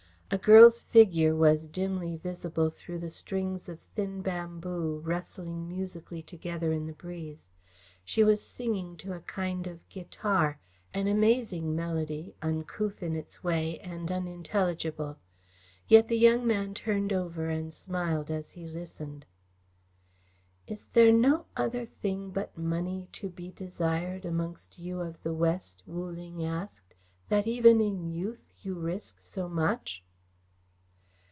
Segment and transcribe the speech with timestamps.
[0.33, 6.71] A girl's figure was dimly visible through the strings of thin bamboo, rustling musically together
[6.71, 7.45] in the breeze.
[8.05, 10.57] She was singing to a kind of guitar,
[10.93, 15.17] an amazing melody, uncouth in its way, and unintelligible.
[15.89, 19.25] Yet the young man turned over and smiled as he listened.
[20.65, 25.83] "Is there no other thing but money to be desired amongst you of the West,"
[25.85, 26.93] Wu Ling asked,
[27.27, 30.01] "that even in youth you risk so much?"